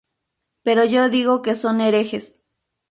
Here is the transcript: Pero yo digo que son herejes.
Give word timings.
Pero 0.65 0.83
yo 0.83 1.09
digo 1.09 1.43
que 1.43 1.53
son 1.53 1.79
herejes. 1.79 2.41